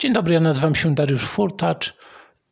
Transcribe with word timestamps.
Dzień 0.00 0.12
dobry, 0.12 0.34
ja 0.34 0.40
nazywam 0.40 0.74
się 0.74 0.94
Dariusz 0.94 1.24
Furtacz 1.24 1.96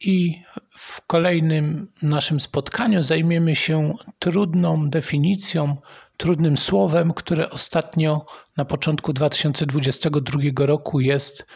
i 0.01 0.43
w 0.71 1.07
kolejnym 1.07 1.89
naszym 2.03 2.41
spotkaniu 2.41 3.03
zajmiemy 3.03 3.57
się 3.57 3.95
trudną 4.19 4.91
definicją, 4.91 5.77
trudnym 6.17 6.57
słowem, 6.57 7.13
które 7.13 7.51
ostatnio 7.51 8.27
na 8.57 8.65
początku 8.65 9.13
2022 9.13 10.41
roku 10.67 11.01
jest 11.01 11.47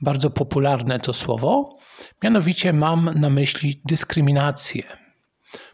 bardzo 0.00 0.30
popularne 0.30 1.00
to 1.00 1.12
słowo. 1.12 1.76
Mianowicie 2.22 2.72
mam 2.72 3.10
na 3.14 3.30
myśli 3.30 3.82
dyskryminację. 3.84 4.82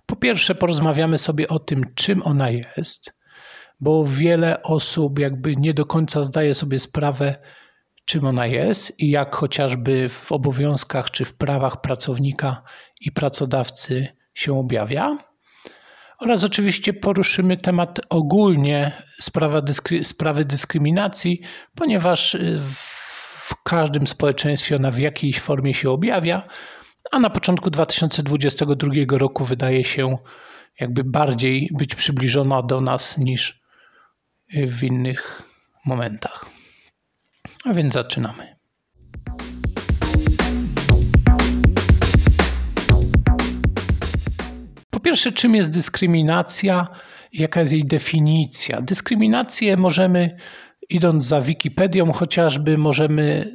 Po 0.06 0.16
pierwsze, 0.16 0.54
porozmawiamy 0.54 1.18
sobie 1.18 1.48
o 1.48 1.58
tym, 1.58 1.84
czym 1.94 2.22
ona 2.22 2.50
jest, 2.50 3.14
bo 3.80 4.04
wiele 4.04 4.62
osób 4.62 5.18
jakby 5.18 5.56
nie 5.56 5.74
do 5.74 5.86
końca 5.86 6.24
zdaje 6.24 6.54
sobie 6.54 6.78
sprawę, 6.78 7.34
czym 8.08 8.24
ona 8.24 8.46
jest 8.46 9.00
i 9.00 9.10
jak 9.10 9.36
chociażby 9.36 10.08
w 10.08 10.32
obowiązkach 10.32 11.10
czy 11.10 11.24
w 11.24 11.34
prawach 11.34 11.80
pracownika 11.80 12.62
i 13.00 13.12
pracodawcy 13.12 14.08
się 14.34 14.58
objawia. 14.58 15.18
Oraz 16.18 16.44
oczywiście 16.44 16.92
poruszymy 16.92 17.56
temat 17.56 18.00
ogólnie 18.08 18.92
sprawa 19.20 19.60
dyskry, 19.60 20.04
sprawy 20.04 20.44
dyskryminacji, 20.44 21.40
ponieważ 21.74 22.34
y, 22.34 22.58
w 23.48 23.62
każdym 23.64 24.06
społeczeństwie 24.06 24.76
ona 24.76 24.90
w 24.90 24.98
jakiejś 24.98 25.40
formie 25.40 25.74
się 25.74 25.90
objawia, 25.90 26.48
a 27.12 27.18
na 27.18 27.30
początku 27.30 27.70
2022 27.70 29.18
roku 29.18 29.44
wydaje 29.44 29.84
się 29.84 30.18
jakby 30.80 31.04
bardziej 31.04 31.70
być 31.78 31.94
przybliżona 31.94 32.62
do 32.62 32.80
nas 32.80 33.18
niż 33.18 33.62
w 34.66 34.82
innych 34.82 35.42
momentach. 35.84 36.57
A 37.68 37.72
więc 37.72 37.92
zaczynamy. 37.92 38.56
Po 44.90 45.00
pierwsze, 45.00 45.32
czym 45.32 45.54
jest 45.54 45.70
dyskryminacja? 45.70 46.88
Jaka 47.32 47.60
jest 47.60 47.72
jej 47.72 47.84
definicja? 47.84 48.82
Dyskryminację 48.82 49.76
możemy, 49.76 50.36
idąc 50.90 51.24
za 51.24 51.40
Wikipedią 51.40 52.12
chociażby, 52.12 52.78
możemy 52.78 53.52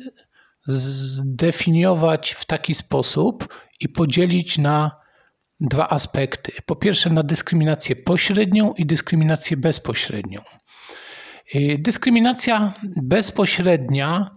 zdefiniować 0.68 2.32
w 2.32 2.46
taki 2.46 2.74
sposób 2.74 3.48
i 3.80 3.90
podzielić 3.90 4.58
na 4.58 4.92
dwa 5.60 5.90
aspekty. 5.90 6.52
Po 6.66 6.76
pierwsze, 6.76 7.10
na 7.10 7.24
dyskryminację 7.24 7.96
pośrednią 7.96 8.74
i 8.74 8.86
dyskryminację 8.86 9.58
bezpośrednią. 9.58 10.42
Y, 11.56 11.78
dyskryminacja 11.80 12.74
bezpośrednia, 12.84 14.32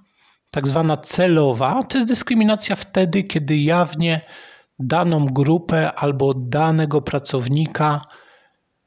tak 0.50 0.68
zwana 0.68 0.96
celowa, 0.96 1.82
to 1.82 1.98
jest 1.98 2.08
dyskryminacja 2.08 2.76
wtedy, 2.76 3.22
kiedy 3.22 3.56
jawnie 3.56 4.20
daną 4.78 5.26
grupę 5.26 5.92
albo 5.92 6.34
danego 6.34 7.02
pracownika 7.02 8.06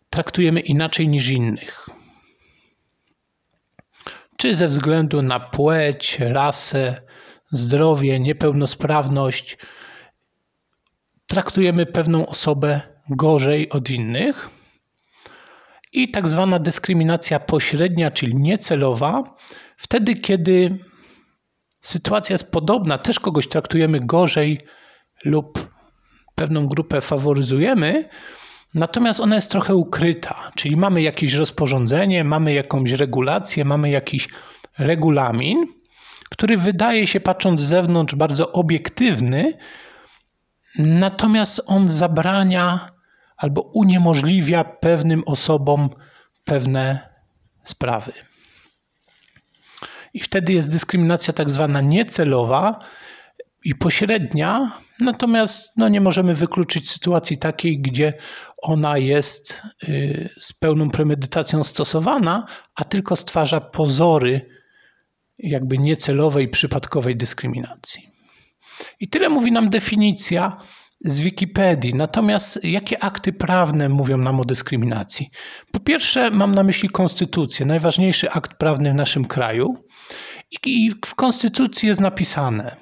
traktujemy 0.09 0.59
inaczej 0.59 1.07
niż 1.07 1.29
innych. 1.29 1.89
Czy 4.37 4.55
ze 4.55 4.67
względu 4.67 5.21
na 5.21 5.39
płeć, 5.39 6.17
rasę, 6.19 7.01
zdrowie, 7.51 8.19
niepełnosprawność 8.19 9.57
traktujemy 11.27 11.85
pewną 11.85 12.27
osobę 12.27 12.81
gorzej 13.09 13.69
od 13.69 13.89
innych 13.89 14.58
i 15.91 16.11
tak 16.11 16.27
zwana 16.27 16.59
dyskryminacja 16.59 17.39
pośrednia, 17.39 18.11
czyli 18.11 18.35
niecelowa, 18.35 19.35
wtedy 19.77 20.15
kiedy 20.15 20.77
sytuacja 21.81 22.33
jest 22.33 22.51
podobna, 22.51 22.97
też 22.97 23.19
kogoś 23.19 23.47
traktujemy 23.47 23.99
gorzej 23.99 24.61
lub 25.25 25.69
pewną 26.35 26.67
grupę 26.67 27.01
faworyzujemy, 27.01 28.09
natomiast 28.73 29.19
ona 29.19 29.35
jest 29.35 29.51
trochę 29.51 29.75
ukryta, 29.75 30.51
czyli 30.55 30.77
mamy 30.77 31.01
jakieś 31.01 31.33
rozporządzenie, 31.33 32.23
mamy 32.23 32.53
jakąś 32.53 32.91
regulację, 32.91 33.65
mamy 33.65 33.89
jakiś 33.89 34.27
regulamin, 34.77 35.65
który 36.29 36.57
wydaje 36.57 37.07
się, 37.07 37.19
patrząc 37.19 37.61
z 37.61 37.67
zewnątrz, 37.67 38.15
bardzo 38.15 38.51
obiektywny, 38.51 39.57
natomiast 40.79 41.61
on 41.67 41.89
zabrania 41.89 42.98
albo 43.39 43.61
uniemożliwia 43.61 44.63
pewnym 44.63 45.23
osobom 45.25 45.89
pewne 46.43 47.09
sprawy. 47.63 48.11
I 50.13 50.19
wtedy 50.19 50.53
jest 50.53 50.71
dyskryminacja 50.71 51.33
tak 51.33 51.49
zwana 51.49 51.81
niecelowa 51.81 52.79
i 53.63 53.75
pośrednia, 53.75 54.79
natomiast 54.99 55.77
no, 55.77 55.89
nie 55.89 56.01
możemy 56.01 56.35
wykluczyć 56.35 56.91
sytuacji 56.91 57.37
takiej, 57.37 57.81
gdzie 57.81 58.13
ona 58.57 58.97
jest 58.97 59.61
y, 59.83 60.29
z 60.39 60.53
pełną 60.53 60.89
premedytacją 60.89 61.63
stosowana, 61.63 62.45
a 62.75 62.83
tylko 62.83 63.15
stwarza 63.15 63.61
pozory 63.61 64.49
jakby 65.39 65.77
niecelowej, 65.77 66.47
przypadkowej 66.47 67.17
dyskryminacji. 67.17 68.09
I 68.99 69.09
tyle 69.09 69.29
mówi 69.29 69.51
nam 69.51 69.69
definicja 69.69 70.57
z 71.05 71.19
Wikipedii. 71.19 71.95
Natomiast 71.95 72.63
jakie 72.63 73.03
akty 73.03 73.33
prawne 73.33 73.89
mówią 73.89 74.17
nam 74.17 74.39
o 74.39 74.45
dyskryminacji? 74.45 75.29
Po 75.71 75.79
pierwsze, 75.79 76.31
mam 76.31 76.55
na 76.55 76.63
myśli 76.63 76.89
konstytucję, 76.89 77.65
najważniejszy 77.65 78.31
akt 78.31 78.53
prawny 78.53 78.91
w 78.91 78.95
naszym 78.95 79.25
kraju. 79.25 79.83
I 80.65 80.91
w 81.05 81.15
konstytucji 81.15 81.87
jest 81.87 82.01
napisane: 82.01 82.75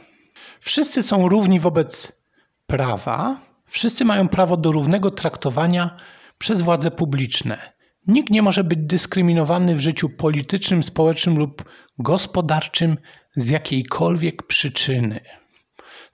Wszyscy 0.59 1.03
są 1.03 1.29
równi 1.29 1.59
wobec 1.59 2.22
prawa, 2.67 3.41
wszyscy 3.66 4.05
mają 4.05 4.28
prawo 4.28 4.57
do 4.57 4.72
równego 4.72 5.11
traktowania 5.11 5.97
przez 6.38 6.61
władze 6.61 6.91
publiczne. 6.91 7.73
Nikt 8.07 8.29
nie 8.29 8.41
może 8.41 8.63
być 8.63 8.79
dyskryminowany 8.81 9.75
w 9.75 9.79
życiu 9.79 10.09
politycznym, 10.09 10.84
społecznym 10.84 11.38
lub 11.38 11.63
gospodarczym 11.99 12.97
z 13.35 13.49
jakiejkolwiek 13.49 14.44
przyczyny. 14.44 15.19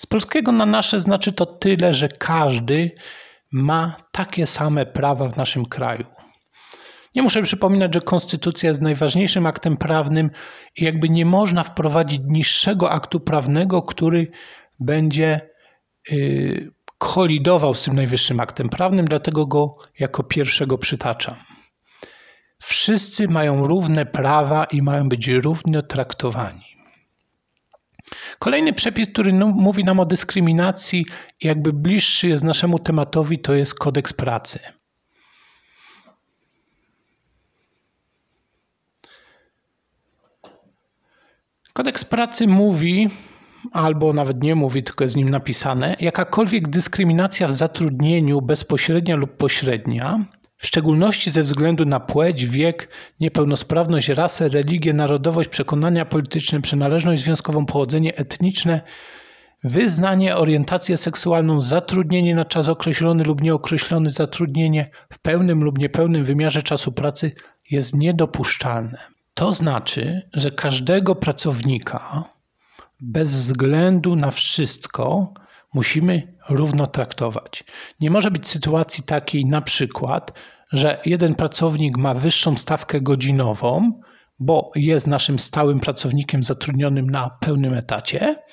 Z 0.04 0.06
polskiego 0.06 0.52
na 0.52 0.66
nasze 0.66 1.00
znaczy 1.00 1.32
to 1.32 1.46
tyle, 1.46 1.94
że 1.94 2.08
każdy 2.08 2.92
ma 3.52 3.96
takie 4.12 4.48
same 4.48 4.86
prawa 4.86 5.28
w 5.28 5.38
naszym 5.38 5.66
kraju. 5.66 6.06
Nie 7.16 7.22
muszę 7.22 7.42
przypominać, 7.42 7.94
że 7.94 8.02
konstytucja 8.02 8.70
jest 8.70 8.82
najważniejszym 8.82 9.46
aktem 9.46 9.78
prawnym 9.78 10.32
i 10.78 10.84
jakby 10.84 11.10
nie 11.10 11.26
można 11.26 11.64
wprowadzić 11.64 12.22
niższego 12.26 12.92
aktu 12.92 13.20
prawnego, 13.20 13.82
który 13.82 14.32
będzie 14.80 15.50
yy, 16.10 16.72
kolidował 16.98 17.74
z 17.74 17.84
tym 17.84 17.96
najwyższym 17.96 18.40
aktem 18.40 18.70
prawnym, 18.70 19.06
dlatego 19.06 19.46
go 19.46 19.76
jako 20.00 20.24
pierwszego 20.24 20.78
przytaczam. 20.78 21.36
Wszyscy 22.64 23.28
mają 23.28 23.68
równe 23.68 24.06
prawa 24.06 24.66
i 24.66 24.82
mają 24.82 25.10
być 25.10 25.28
równo 25.28 25.82
traktowani. 25.82 26.73
Kolejny 28.44 28.74
przepis, 28.74 29.10
który 29.10 29.34
mówi 29.34 29.84
nam 29.84 30.00
o 30.00 30.06
dyskryminacji 30.06 31.06
i 31.42 31.48
jakby 31.48 31.74
bliższy 31.74 32.28
jest 32.28 32.44
naszemu 32.44 32.80
tematowi, 32.80 33.40
to 33.40 33.54
jest 33.54 33.76
kodeks 33.76 34.14
pracy. 34.14 34.60
Kodeks 41.74 42.06
pracy 42.06 42.48
mówi, 42.48 43.10
albo 43.72 44.14
nawet 44.14 44.44
nie 44.44 44.56
mówi, 44.56 44.84
tylko 44.84 45.04
jest 45.04 45.14
w 45.14 45.18
nim 45.18 45.30
napisane, 45.30 45.96
jakakolwiek 46.00 46.68
dyskryminacja 46.68 47.48
w 47.48 47.52
zatrudnieniu 47.52 48.42
bezpośrednia 48.42 49.16
lub 49.16 49.38
pośrednia 49.38 50.26
w 50.64 50.68
szczególności 50.68 51.32
ze 51.32 51.44
względu 51.44 51.86
na 51.86 52.00
płeć, 52.00 52.46
wiek, 52.46 52.90
niepełnosprawność, 53.20 54.10
rasę, 54.10 54.50
religię, 54.50 54.94
narodowość, 54.94 55.50
przekonania 55.50 56.06
polityczne, 56.06 56.62
przynależność 56.62 57.22
związkową, 57.24 57.66
pochodzenie 57.66 58.16
etniczne, 58.16 58.82
wyznanie, 59.64 60.36
orientację 60.36 60.98
seksualną, 60.98 61.62
zatrudnienie 61.62 62.36
na 62.36 62.46
czas 62.46 62.70
określony 62.70 63.24
lub 63.24 63.42
nieokreślony, 63.42 64.10
zatrudnienie 64.10 64.90
w 65.10 65.20
pełnym 65.20 65.64
lub 65.64 65.78
niepełnym 65.78 66.24
wymiarze 66.24 66.64
czasu 66.64 66.92
pracy 66.92 67.32
jest 67.72 67.96
niedopuszczalne. 67.96 68.98
To 69.34 69.54
znaczy, 69.54 70.22
że 70.34 70.52
każdego 70.52 71.16
pracownika 71.16 72.24
bez 73.02 73.36
względu 73.36 74.16
na 74.16 74.32
wszystko 74.32 75.34
musimy 75.74 76.38
równo 76.50 76.88
traktować. 76.88 77.64
Nie 78.00 78.12
może 78.12 78.32
być 78.32 78.48
sytuacji 78.48 79.04
takiej 79.04 79.46
na 79.46 79.62
przykład, 79.62 80.40
że 80.72 81.02
jeden 81.06 81.36
pracownik 81.36 81.98
ma 81.98 82.14
wyższą 82.14 82.58
stawkę 82.58 83.02
godzinową, 83.02 84.02
bo 84.40 84.72
jest 84.76 85.08
naszym 85.08 85.40
stałym 85.40 85.80
pracownikiem 85.80 86.44
zatrudnionym 86.44 87.10
na 87.10 87.30
pełnym 87.30 87.74
etacie, 87.74 88.44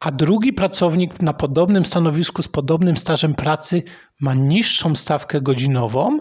a 0.00 0.10
drugi 0.10 0.52
pracownik 0.52 1.22
na 1.22 1.32
podobnym 1.32 1.86
stanowisku 1.86 2.42
z 2.42 2.48
podobnym 2.48 2.96
stażem 2.96 3.34
pracy 3.34 3.82
ma 4.20 4.34
niższą 4.34 4.96
stawkę 4.96 5.40
godzinową, 5.40 6.20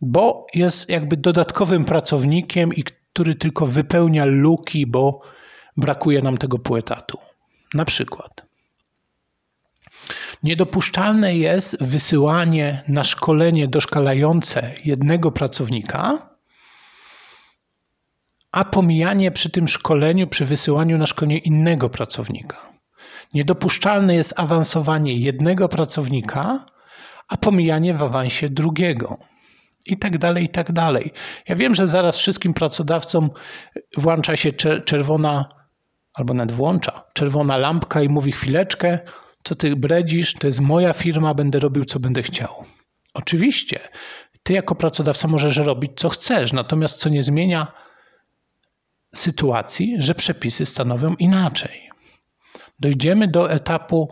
bo 0.00 0.46
jest 0.54 0.90
jakby 0.90 1.16
dodatkowym 1.16 1.84
pracownikiem 1.84 2.74
i 2.74 2.84
który 2.84 3.34
tylko 3.34 3.66
wypełnia 3.66 4.24
luki, 4.24 4.86
bo 4.86 5.20
brakuje 5.76 6.22
nam 6.22 6.38
tego 6.38 6.58
pół 6.58 6.76
etatu. 6.76 7.18
Na 7.74 7.84
przykład. 7.84 8.45
Niedopuszczalne 10.46 11.36
jest 11.36 11.84
wysyłanie 11.84 12.82
na 12.88 13.04
szkolenie 13.04 13.68
doszkalające 13.68 14.72
jednego 14.84 15.32
pracownika, 15.32 16.28
a 18.52 18.64
pomijanie 18.64 19.30
przy 19.30 19.50
tym 19.50 19.68
szkoleniu, 19.68 20.26
przy 20.26 20.44
wysyłaniu 20.44 20.98
na 20.98 21.06
szkolenie 21.06 21.38
innego 21.38 21.88
pracownika. 21.88 22.72
Niedopuszczalne 23.34 24.14
jest 24.14 24.40
awansowanie 24.40 25.16
jednego 25.16 25.68
pracownika, 25.68 26.66
a 27.28 27.36
pomijanie 27.36 27.94
w 27.94 28.02
awansie 28.02 28.48
drugiego. 28.48 29.18
I 29.86 29.98
tak 29.98 30.18
dalej, 30.18 30.44
i 30.44 30.48
tak 30.48 30.72
dalej. 30.72 31.12
Ja 31.48 31.56
wiem, 31.56 31.74
że 31.74 31.88
zaraz 31.88 32.18
wszystkim 32.18 32.54
pracodawcom 32.54 33.30
włącza 33.96 34.36
się 34.36 34.52
czerwona, 34.84 35.48
albo 36.14 36.34
nawet 36.34 36.52
włącza, 36.52 37.04
czerwona 37.12 37.56
lampka 37.56 38.02
i 38.02 38.08
mówi 38.08 38.32
chwileczkę, 38.32 38.98
co 39.46 39.54
ty 39.54 39.76
bredzisz, 39.76 40.34
to 40.34 40.46
jest 40.46 40.60
moja 40.60 40.92
firma, 40.92 41.34
będę 41.34 41.58
robił, 41.58 41.84
co 41.84 42.00
będę 42.00 42.22
chciał. 42.22 42.64
Oczywiście, 43.14 43.80
ty 44.42 44.52
jako 44.52 44.74
pracodawca 44.74 45.28
możesz 45.28 45.56
robić, 45.56 45.92
co 45.96 46.08
chcesz, 46.08 46.52
natomiast 46.52 46.98
co 46.98 47.08
nie 47.08 47.22
zmienia 47.22 47.72
sytuacji, 49.14 49.96
że 49.98 50.14
przepisy 50.14 50.66
stanowią 50.66 51.14
inaczej. 51.14 51.90
Dojdziemy 52.80 53.28
do 53.28 53.50
etapu 53.50 54.10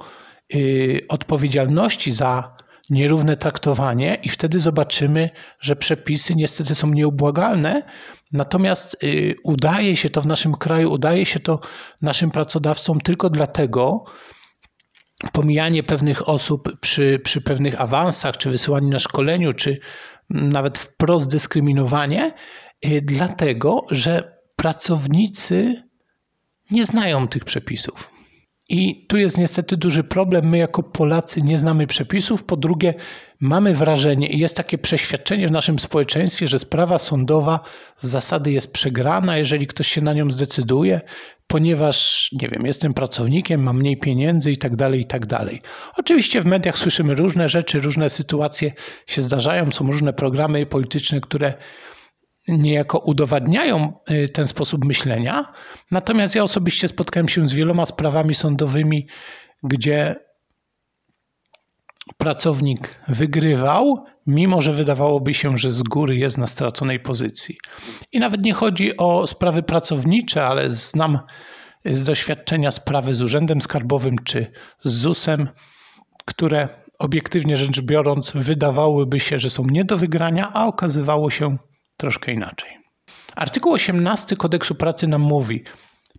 yy, 0.53 1.01
odpowiedzialności 1.09 2.13
za 2.13 2.57
nierówne 2.91 3.37
traktowanie 3.37 4.19
i 4.23 4.29
wtedy 4.29 4.61
zobaczymy, 4.61 5.31
że 5.61 5.77
przepisy 5.77 6.35
niestety 6.35 6.75
są 6.75 6.91
nieubłagalne, 6.91 7.83
natomiast 8.33 9.03
yy, 9.03 9.35
udaje 9.45 9.97
się 9.97 10.11
to 10.11 10.23
w 10.23 10.27
naszym 10.27 10.55
kraju, 10.55 10.93
udaje 10.93 11.27
się 11.27 11.41
to 11.41 11.61
naszym 12.03 12.31
pracodawcom 12.31 13.01
tylko 13.01 13.31
dlatego, 13.31 14.05
pomijanie 15.33 15.83
pewnych 15.83 16.29
osób 16.29 16.81
przy, 16.81 17.21
przy 17.25 17.41
pewnych 17.41 17.81
awansach, 17.81 18.37
czy 18.37 18.51
wysyłaniu 18.51 18.89
na 18.89 18.99
szkoleniu, 18.99 19.53
czy 19.53 19.81
nawet 20.31 20.79
wprost 20.79 21.29
dyskryminowanie, 21.29 22.35
yy, 22.83 23.03
dlatego, 23.03 23.87
że 23.91 24.39
pracownicy 24.57 25.83
nie 26.71 26.87
znają 26.87 27.29
tych 27.29 27.45
przepisów. 27.45 28.15
I 28.69 29.07
tu 29.07 29.17
jest 29.17 29.39
niestety 29.39 29.77
duży 29.77 30.05
problem. 30.05 30.49
My, 30.49 30.59
jako 30.59 30.83
Polacy, 30.83 31.41
nie 31.41 31.59
znamy 31.59 31.87
przepisów. 31.87 32.45
Po 32.45 32.57
drugie, 32.57 32.95
mamy 33.41 33.75
wrażenie 33.75 34.29
i 34.29 34.39
jest 34.39 34.57
takie 34.57 34.79
przeświadczenie 34.79 35.49
w 35.49 35.51
naszym 35.51 35.79
społeczeństwie, 35.79 36.49
że 36.49 36.59
sprawa 36.59 36.99
sądowa 36.99 37.61
z 37.97 38.07
zasady 38.07 38.53
jest 38.53 38.73
przegrana, 38.73 39.37
jeżeli 39.37 39.67
ktoś 39.67 39.89
się 39.89 40.01
na 40.01 40.13
nią 40.13 40.31
zdecyduje, 40.31 41.01
ponieważ, 41.47 42.29
nie 42.33 42.49
wiem, 42.49 42.67
jestem 42.67 42.95
pracownikiem, 42.95 43.63
mam 43.63 43.79
mniej 43.79 43.97
pieniędzy 43.97 44.53
i 44.53 44.57
tak 44.57 44.77
dalej, 44.77 45.01
i 45.01 45.07
tak 45.07 45.27
dalej. 45.27 45.63
Oczywiście 45.97 46.41
w 46.41 46.47
mediach 46.47 46.79
słyszymy 46.79 47.15
różne 47.15 47.49
rzeczy, 47.49 47.81
różne 47.81 48.11
sytuacje 48.11 48.73
się 49.07 49.23
zdarzają, 49.23 49.73
są 49.73 49.87
różne 49.87 50.13
programy 50.13 50.67
polityczne, 50.67 51.21
które 51.21 51.55
niejako 52.49 52.99
udowadniają 52.99 53.93
y, 54.11 54.29
ten 54.29 54.49
sposób 54.49 54.85
myślenia. 54.85 55.53
Natomiast 55.91 56.35
ja 56.35 56.43
osobiście 56.43 56.89
spotkałem 56.89 57.29
się 57.29 57.49
z 57.49 57.53
wieloma 57.53 57.87
sprawami 57.87 58.35
sądowymi, 58.35 59.09
gdzie 59.63 60.17
pracownik 62.19 63.01
wygrywał, 63.09 64.05
mimo 64.27 64.61
że 64.61 64.73
wydawałoby 64.73 65.35
się, 65.35 65.59
że 65.59 65.73
z 65.73 65.83
góry 65.83 66.17
jest 66.17 66.39
na 66.39 66.47
straconej 66.47 67.01
pozycji. 67.01 67.57
I 68.13 68.19
nawet 68.19 68.43
nie 68.43 68.53
chodzi 68.53 68.97
o 68.97 69.27
sprawy 69.27 69.63
pracownicze, 69.63 70.47
ale 70.47 70.73
znam 70.73 71.19
z 71.85 72.03
doświadczenia 72.03 72.71
sprawy 72.71 73.15
z 73.15 73.23
Urzędem 73.23 73.61
Skarbowym 73.61 74.17
czy 74.25 74.53
z 74.85 74.93
ZUS-em, 74.93 75.49
które 76.25 76.69
obiektywnie 76.99 77.57
rzecz 77.57 77.81
biorąc 77.81 78.33
wydawałyby 78.35 79.21
się, 79.21 79.39
że 79.39 79.51
są 79.51 79.65
nie 79.67 79.85
do 79.85 79.97
wygrania, 79.97 80.53
a 80.53 80.67
okazywało 80.67 81.31
się 81.31 81.57
troszkę 81.97 82.33
inaczej. 82.33 82.71
Artykuł 83.37 83.73
18 83.73 84.37
kodeksu 84.37 84.75
pracy 84.75 85.07
nam 85.07 85.21
mówi, 85.21 85.65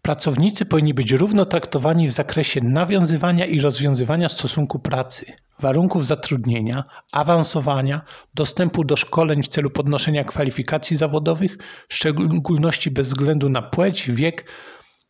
Pracownicy 0.05 0.65
powinni 0.65 0.93
być 0.93 1.11
równo 1.11 1.45
traktowani 1.45 2.07
w 2.07 2.11
zakresie 2.11 2.61
nawiązywania 2.63 3.45
i 3.45 3.59
rozwiązywania 3.59 4.29
stosunku 4.29 4.79
pracy, 4.79 5.25
warunków 5.59 6.05
zatrudnienia, 6.05 6.83
awansowania, 7.11 8.01
dostępu 8.33 8.83
do 8.83 8.95
szkoleń 8.95 9.43
w 9.43 9.47
celu 9.47 9.69
podnoszenia 9.69 10.23
kwalifikacji 10.23 10.97
zawodowych, 10.97 11.57
w 11.87 11.93
szczególności 11.93 12.91
bez 12.91 13.07
względu 13.07 13.49
na 13.49 13.61
płeć, 13.61 14.11
wiek, 14.11 14.51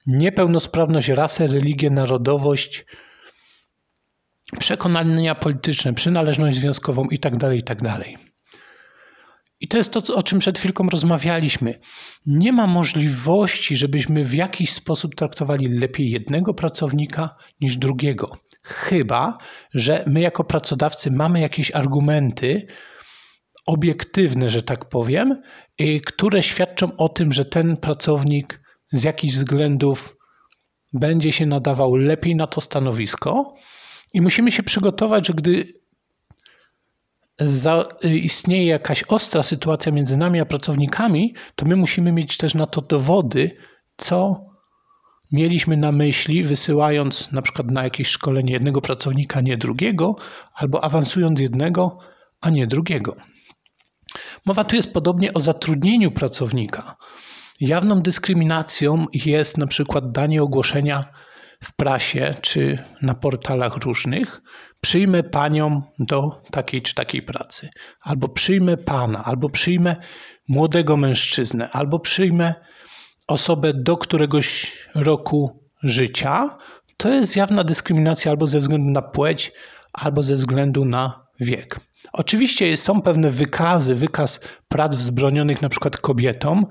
niepełnosprawność, 0.08 1.08
rasę, 1.08 1.48
religię, 1.48 1.90
narodowość, 1.90 2.86
przekonania 4.60 5.36
polityczne, 5.36 5.94
przynależność 5.94 6.58
związkową 6.58 7.06
itd. 7.12 7.56
Itd. 7.56 8.04
I 9.60 9.68
to 9.68 9.78
jest 9.78 9.92
to, 9.92 10.16
o 10.16 10.24
czym 10.24 10.40
przed 10.40 10.60
chwilką 10.60 10.90
rozmawialiśmy. 10.90 11.80
Nie 12.26 12.52
ma 12.52 12.68
możliwości, 12.68 13.78
żebyśmy 13.78 14.24
w 14.24 14.34
jakiś 14.34 14.74
sposób 14.74 15.16
traktowali 15.16 15.68
lepiej 15.68 16.12
jednego 16.12 16.54
pracownika 16.54 17.36
niż 17.62 17.78
drugiego. 17.78 18.38
Chyba, 18.64 19.38
że 19.74 20.04
my 20.08 20.22
jako 20.22 20.44
pracodawcy 20.44 21.12
mamy 21.12 21.40
jakieś 21.40 21.72
argumenty 21.72 22.68
obiektywne, 23.66 24.50
że 24.50 24.64
tak 24.64 24.90
powiem, 24.90 25.42
które 26.06 26.44
świadczą 26.44 26.98
o 26.98 27.10
tym, 27.10 27.32
że 27.32 27.46
ten 27.46 27.78
pracownik 27.78 28.62
z 28.92 29.04
jakichś 29.04 29.34
względów 29.34 30.16
będzie 30.94 31.32
się 31.32 31.46
nadawał 31.46 31.96
lepiej 31.96 32.36
na 32.36 32.48
to 32.48 32.62
stanowisko. 32.62 33.54
I 34.14 34.22
musimy 34.22 34.52
się 34.52 34.64
przygotować, 34.64 35.28
że 35.28 35.34
gdy 35.34 35.74
za, 37.40 37.86
y, 38.06 38.18
istnieje 38.18 38.66
jakaś 38.66 39.04
ostra 39.04 39.44
sytuacja 39.44 39.92
między 39.92 40.18
nami 40.18 40.40
a 40.40 40.46
pracownikami, 40.46 41.34
to 41.56 41.66
my 41.66 41.76
musimy 41.76 42.12
mieć 42.12 42.38
też 42.38 42.54
na 42.54 42.66
to 42.66 42.82
dowody, 42.82 43.58
co 43.98 44.46
mieliśmy 45.32 45.78
na 45.78 45.92
myśli, 45.92 46.44
wysyłając 46.44 47.32
na 47.32 47.42
przykład 47.42 47.72
na 47.72 47.84
jakieś 47.84 48.08
szkolenie 48.08 48.54
jednego 48.54 48.82
pracownika, 48.82 49.42
nie 49.42 49.58
drugiego, 49.58 50.16
albo 50.54 50.84
awansując 50.84 51.40
jednego, 51.40 51.98
a 52.42 52.50
nie 52.50 52.68
drugiego. 52.68 53.16
Mowa 54.46 54.64
tu 54.64 54.76
jest 54.76 54.94
podobnie 54.94 55.34
o 55.34 55.40
zatrudnieniu 55.40 56.12
pracownika. 56.12 56.96
Jawną 57.60 58.02
dyskryminacją 58.02 59.06
jest 59.14 59.58
na 59.58 59.68
przykład 59.68 60.12
danie 60.12 60.44
ogłoszenia 60.44 61.06
w 61.64 61.76
prasie 61.76 62.34
czy 62.42 62.84
na 63.02 63.14
portalach 63.14 63.76
różnych, 63.78 64.42
przyjmę 64.82 65.24
panią 65.24 65.82
do 66.00 66.42
takiej 66.52 66.82
czy 66.82 66.96
takiej 66.96 67.22
pracy, 67.22 67.70
albo 68.02 68.30
przyjmę 68.30 68.78
pana, 68.78 69.24
albo 69.24 69.50
przyjmę 69.50 69.96
młodego 70.48 70.98
mężczyznę, 70.98 71.70
albo 71.70 72.00
przyjmę 72.00 72.54
osobę 73.28 73.74
do 73.74 73.98
któregoś 73.98 74.78
roku 74.96 75.70
życia, 75.84 76.58
to 76.98 77.10
jest 77.10 77.36
jawna 77.36 77.64
dyskryminacja 77.64 78.32
albo 78.32 78.48
ze 78.48 78.60
względu 78.60 78.92
na 78.92 79.02
płeć, 79.02 79.52
albo 79.94 80.24
ze 80.24 80.36
względu 80.36 80.86
na 80.86 81.26
wiek. 81.40 81.80
Oczywiście 82.14 82.78
są 82.78 83.02
pewne 83.02 83.32
wykazy, 83.32 83.96
wykaz 83.96 84.40
prac 84.68 84.96
wzbronionych 84.96 85.62
na 85.62 85.70
przykład 85.70 85.98
kobietom, 85.98 86.66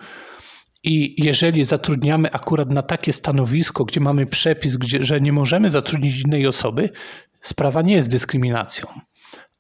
i 0.85 1.25
jeżeli 1.25 1.65
zatrudniamy 1.65 2.33
akurat 2.33 2.71
na 2.71 2.83
takie 2.83 3.13
stanowisko, 3.13 3.85
gdzie 3.85 4.01
mamy 4.01 4.27
przepis, 4.27 4.77
gdzie, 4.77 5.05
że 5.05 5.21
nie 5.21 5.33
możemy 5.33 5.71
zatrudnić 5.71 6.21
innej 6.21 6.47
osoby, 6.47 6.91
sprawa 7.41 7.83
nie 7.83 7.95
jest 7.95 8.11
dyskryminacją. 8.11 8.87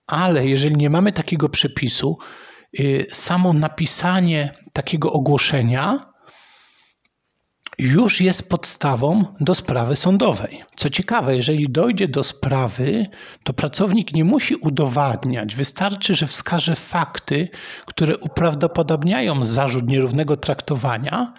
Ale 0.06 0.46
jeżeli 0.46 0.76
nie 0.76 0.90
mamy 0.90 1.12
takiego 1.12 1.48
przepisu, 1.48 2.18
y, 2.80 3.06
samo 3.10 3.52
napisanie 3.52 4.52
takiego 4.72 5.12
ogłoszenia 5.12 6.13
już 7.78 8.20
jest 8.20 8.48
podstawą 8.48 9.24
do 9.40 9.54
sprawy 9.54 9.96
sądowej. 9.96 10.62
Co 10.76 10.90
ciekawe, 10.90 11.36
jeżeli 11.36 11.68
dojdzie 11.68 12.08
do 12.08 12.24
sprawy, 12.24 13.06
to 13.42 13.52
pracownik 13.52 14.12
nie 14.12 14.24
musi 14.24 14.56
udowadniać, 14.56 15.54
wystarczy, 15.54 16.14
że 16.14 16.26
wskaże 16.26 16.76
fakty, 16.76 17.48
które 17.86 18.18
uprawdopodobniają 18.18 19.44
zarzut 19.44 19.88
nierównego 19.88 20.36
traktowania, 20.36 21.34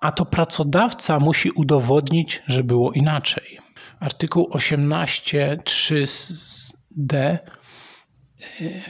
a 0.00 0.12
to 0.12 0.24
pracodawca 0.24 1.18
musi 1.18 1.50
udowodnić, 1.50 2.42
że 2.46 2.64
było 2.64 2.92
inaczej. 2.92 3.58
Artykuł 4.00 4.50
18.3d 4.52 7.38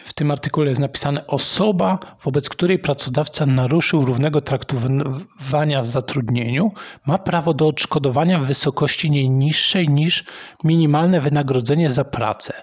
w 0.05 0.13
tym 0.13 0.31
artykule 0.31 0.69
jest 0.69 0.81
napisane 0.81 1.27
osoba, 1.27 1.99
wobec 2.25 2.49
której 2.49 2.79
pracodawca 2.79 3.47
naruszył 3.47 4.05
równego 4.05 4.41
traktowania 4.41 5.83
w 5.83 5.89
zatrudnieniu, 5.89 6.73
ma 7.07 7.19
prawo 7.19 7.55
do 7.55 7.69
odszkodowania 7.69 8.39
w 8.39 8.47
wysokości 8.47 9.11
nie 9.11 9.29
niższej 9.29 9.89
niż 9.89 10.25
minimalne 10.65 11.21
wynagrodzenie 11.21 11.91
za 11.91 12.05
pracę. 12.05 12.63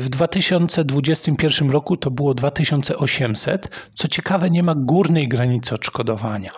W 0.00 0.08
2021 0.08 1.70
roku 1.70 1.96
to 1.96 2.10
było 2.10 2.34
2800. 2.34 3.68
Co 3.94 4.08
ciekawe, 4.08 4.50
nie 4.50 4.62
ma 4.62 4.74
górnej 4.74 5.28
granicy 5.28 5.74
odszkodowania. 5.74 6.50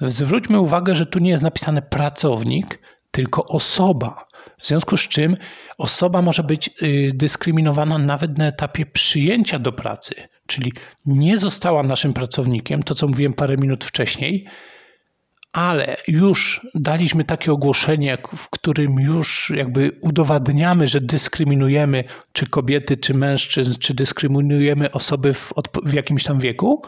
Zwróćmy 0.00 0.60
uwagę, 0.60 0.94
że 0.94 1.06
tu 1.06 1.18
nie 1.18 1.30
jest 1.30 1.42
napisane 1.42 1.82
pracownik, 1.82 2.78
tylko 3.10 3.44
osoba. 3.46 4.26
W 4.58 4.66
związku 4.66 4.96
z 4.96 5.08
czym 5.08 5.36
osoba 5.78 6.22
może 6.22 6.42
być 6.42 6.70
y, 6.82 7.10
dyskryminowana 7.14 7.98
nawet 7.98 8.38
na 8.38 8.46
etapie 8.46 8.86
przyjęcia 8.86 9.58
do 9.58 9.72
pracy, 9.72 10.14
czyli 10.46 10.72
nie 11.06 11.38
została 11.38 11.82
naszym 11.82 12.12
pracownikiem, 12.12 12.82
to 12.82 12.94
co 12.94 13.08
mówiłem 13.08 13.32
parę 13.32 13.56
minut 13.56 13.84
wcześniej, 13.84 14.46
ale 15.52 15.96
już 16.08 16.66
daliśmy 16.74 17.24
takie 17.24 17.52
ogłoszenie, 17.52 18.18
w 18.36 18.50
którym 18.50 19.00
już 19.00 19.52
jakby 19.56 19.90
udowadniamy, 20.00 20.88
że 20.88 21.00
dyskryminujemy 21.00 22.04
czy 22.32 22.46
kobiety, 22.46 22.96
czy 22.96 23.14
mężczyzn, 23.14 23.74
czy 23.80 23.94
dyskryminujemy 23.94 24.90
osoby 24.90 25.32
w, 25.32 25.52
w 25.84 25.92
jakimś 25.92 26.24
tam 26.24 26.40
wieku, 26.40 26.82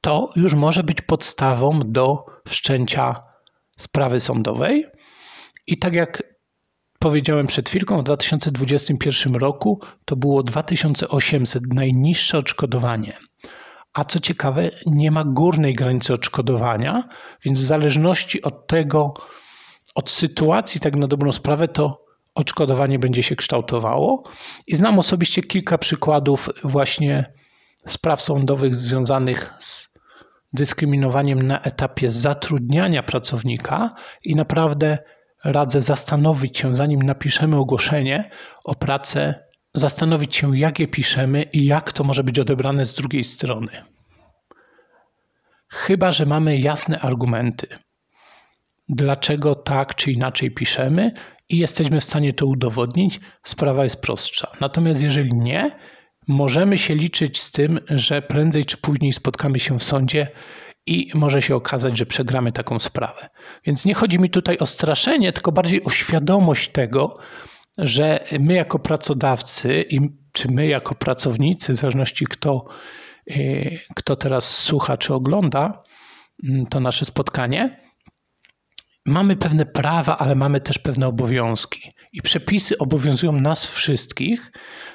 to 0.00 0.30
już 0.36 0.54
może 0.54 0.82
być 0.82 1.00
podstawą 1.00 1.80
do 1.84 2.24
wszczęcia 2.48 3.22
sprawy 3.78 4.20
sądowej. 4.20 4.86
I 5.70 5.78
tak 5.78 5.94
jak 5.94 6.22
powiedziałem 6.98 7.46
przed 7.46 7.68
chwilką, 7.68 8.00
w 8.00 8.04
2021 8.04 9.34
roku 9.34 9.80
to 10.04 10.16
było 10.16 10.42
2800 10.42 11.62
najniższe 11.74 12.38
odszkodowanie. 12.38 13.18
A 13.92 14.04
co 14.04 14.20
ciekawe, 14.20 14.70
nie 14.86 15.10
ma 15.10 15.24
górnej 15.24 15.74
granicy 15.74 16.14
odszkodowania, 16.14 17.08
więc 17.44 17.58
w 17.60 17.62
zależności 17.62 18.42
od 18.42 18.66
tego, 18.66 19.14
od 19.94 20.10
sytuacji, 20.10 20.80
tak 20.80 20.96
na 20.96 21.06
dobrą 21.06 21.32
sprawę, 21.32 21.68
to 21.68 22.04
odszkodowanie 22.34 22.98
będzie 22.98 23.22
się 23.22 23.36
kształtowało. 23.36 24.22
I 24.66 24.76
znam 24.76 24.98
osobiście 24.98 25.42
kilka 25.42 25.78
przykładów 25.78 26.48
właśnie 26.64 27.32
spraw 27.86 28.22
sądowych 28.22 28.74
związanych 28.74 29.52
z 29.58 29.88
dyskryminowaniem 30.52 31.42
na 31.42 31.60
etapie 31.60 32.10
zatrudniania 32.10 33.02
pracownika 33.02 33.94
i 34.24 34.36
naprawdę 34.36 34.98
radzę 35.44 35.82
zastanowić 35.82 36.58
się, 36.58 36.74
zanim 36.74 37.02
napiszemy 37.02 37.56
ogłoszenie 37.56 38.30
o 38.64 38.74
pracę, 38.74 39.44
zastanowić 39.74 40.36
się, 40.36 40.58
jak 40.58 40.78
je 40.78 40.88
piszemy 40.88 41.42
i 41.42 41.64
jak 41.64 41.92
to 41.92 42.04
może 42.04 42.24
być 42.24 42.38
odebrane 42.38 42.86
z 42.86 42.94
drugiej 42.94 43.24
strony. 43.24 43.84
Chyba, 45.68 46.12
że 46.12 46.26
mamy 46.26 46.58
jasne 46.58 47.00
argumenty, 47.00 47.66
dlaczego 48.88 49.54
tak 49.54 49.94
czy 49.94 50.12
inaczej 50.12 50.50
piszemy 50.50 51.12
i 51.48 51.58
jesteśmy 51.58 52.00
w 52.00 52.04
stanie 52.04 52.32
to 52.32 52.46
udowodnić, 52.46 53.20
sprawa 53.42 53.84
jest 53.84 54.02
prostsza. 54.02 54.50
Natomiast 54.60 55.02
jeżeli 55.02 55.34
nie, 55.34 55.76
możemy 56.28 56.78
się 56.78 56.94
liczyć 56.94 57.40
z 57.40 57.50
tym, 57.50 57.80
że 57.88 58.22
prędzej 58.22 58.64
czy 58.64 58.76
później 58.76 59.12
spotkamy 59.12 59.58
się 59.58 59.78
w 59.78 59.82
sądzie 59.82 60.30
i 60.86 61.10
może 61.14 61.42
się 61.42 61.56
okazać, 61.56 61.98
że 61.98 62.06
przegramy 62.06 62.52
taką 62.52 62.78
sprawę. 62.78 63.28
Więc 63.64 63.84
nie 63.84 63.94
chodzi 63.94 64.18
mi 64.18 64.30
tutaj 64.30 64.58
o 64.58 64.66
straszenie, 64.66 65.32
tylko 65.32 65.52
bardziej 65.52 65.84
o 65.84 65.90
świadomość 65.90 66.68
tego, 66.68 67.18
że 67.78 68.24
my 68.40 68.54
jako 68.54 68.78
pracodawcy 68.78 69.84
i 69.90 70.00
czy 70.32 70.48
my 70.48 70.66
jako 70.66 70.94
pracownicy, 70.94 71.72
w 71.72 71.76
zależności 71.76 72.26
kto, 72.26 72.64
y, 73.30 73.78
kto 73.96 74.16
teraz 74.16 74.58
słucha 74.58 74.96
czy 74.96 75.14
ogląda 75.14 75.82
mm, 76.48 76.66
to 76.66 76.80
nasze 76.80 77.04
spotkanie, 77.04 77.80
mamy 79.06 79.36
pewne 79.36 79.66
prawa, 79.66 80.18
ale 80.18 80.34
mamy 80.34 80.60
też 80.60 80.78
pewne 80.78 81.06
obowiązki. 81.06 81.92
I 82.12 82.22
przepisy 82.22 82.78
obowiązują 82.78 83.32
nas 83.32 83.66
wszystkich, 83.66 84.52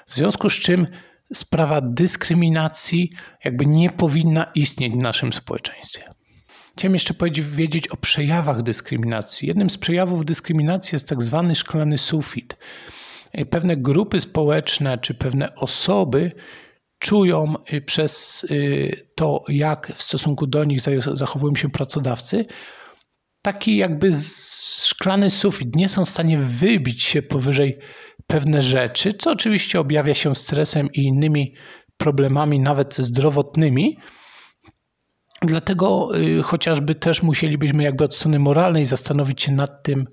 w 0.08 0.15
związku 0.15 0.50
z 0.50 0.54
czym 0.54 0.88
sprawa 1.34 1.82
dyskryminacji 1.82 3.12
jakby 3.46 3.65
nie 3.65 3.89
powinna 3.89 4.51
istnieć 4.55 4.94
w 4.94 4.98
naszym 4.98 5.34
społeczeństwie. 5.34 6.03
Chciałem 6.77 6.94
jeszcze 6.94 7.13
powiedzieć 7.13 7.88
o 7.88 7.98
przejawach 7.98 8.62
dyskryminacji. 8.62 9.48
Jednym 9.48 9.70
z 9.70 9.77
przejawów 9.77 10.25
dyskryminacji 10.25 10.96
jest 10.96 11.10
tak 11.10 11.22
zwany 11.22 11.55
szklany 11.55 11.98
sufit. 11.98 12.58
Pewne 13.50 13.77
grupy 13.77 14.22
społeczne 14.22 14.98
czy 14.98 15.13
pewne 15.13 15.55
osoby 15.55 16.32
czują 17.00 17.53
y, 17.74 17.82
przez 17.82 18.44
y, 18.51 19.08
to, 19.15 19.44
jak 19.48 19.91
w 19.96 20.03
stosunku 20.03 20.48
do 20.48 20.63
nich 20.63 20.79
zachowują 21.13 21.55
się 21.55 21.70
pracodawcy, 21.70 22.46
taki 23.41 23.77
jakby 23.77 24.12
szklany 24.96 25.30
sufit. 25.30 25.75
Nie 25.75 25.90
są 25.90 26.06
w 26.06 26.10
stanie 26.10 26.38
wybić 26.38 27.04
się 27.04 27.22
powyżej 27.22 27.80
pewne 28.28 28.62
rzeczy, 28.62 29.14
co 29.14 29.32
oczywiście 29.32 29.80
objawia 29.80 30.14
się 30.14 30.36
stresem 30.36 30.88
i 30.94 31.02
innymi 31.02 31.56
problemami, 31.98 32.60
nawet 32.60 32.96
zdrowotnymi. 32.96 33.98
Dlatego 35.42 36.10
y, 36.18 36.44
chociażby 36.44 36.96
też 36.96 37.24
musielibyśmy 37.24 37.84
jakby 37.84 38.04
od 38.04 38.16
strony 38.16 38.40
moralnej 38.40 38.86
zastanowić 38.86 39.42
się 39.42 39.52
nad 39.52 39.84
tym, 39.84 40.06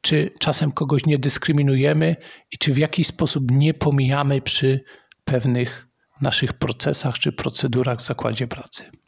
czy 0.00 0.30
czasem 0.38 0.72
kogoś 0.72 1.06
nie 1.06 1.18
dyskryminujemy 1.18 2.16
i 2.52 2.58
czy 2.58 2.72
w 2.72 2.78
jakiś 2.78 3.06
sposób 3.06 3.50
nie 3.50 3.74
pomijamy 3.74 4.42
przy 4.42 4.80
pewnych 5.24 5.86
naszych 6.20 6.52
procesach 6.52 7.18
czy 7.18 7.32
procedurach 7.32 7.98
w 7.98 8.04
zakładzie 8.04 8.46
pracy. 8.46 8.99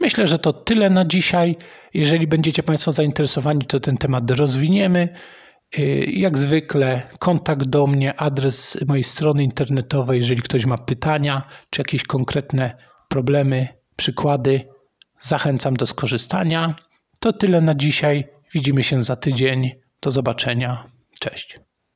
Myślę, 0.00 0.26
że 0.26 0.38
to 0.38 0.52
tyle 0.52 0.90
na 0.90 1.04
dzisiaj. 1.04 1.56
Jeżeli 1.94 2.26
będziecie 2.26 2.62
Państwo 2.62 2.92
zainteresowani, 2.92 3.64
to 3.66 3.80
ten 3.80 3.96
temat 3.96 4.30
rozwiniemy. 4.30 5.08
Y, 5.78 6.06
jak 6.12 6.38
zwykle 6.38 7.02
kontakt 7.18 7.66
do 7.66 7.86
mnie, 7.86 8.20
adres 8.20 8.78
mojej 8.86 9.04
strony 9.04 9.44
internetowej, 9.44 10.20
jeżeli 10.20 10.42
ktoś 10.42 10.66
ma 10.66 10.78
pytania 10.78 11.42
czy 11.70 11.80
jakieś 11.80 12.02
konkretne 12.02 12.76
problemy, 13.08 13.68
przykłady, 13.96 14.68
zachęcam 15.20 15.74
do 15.74 15.86
skorzystania. 15.86 16.74
To 17.20 17.32
tyle 17.32 17.60
na 17.60 17.74
dzisiaj. 17.74 18.24
Widzimy 18.52 18.82
się 18.82 19.04
za 19.04 19.16
tydzień. 19.16 19.70
Do 20.00 20.10
zobaczenia. 20.10 20.90
Cześć. 21.20 21.60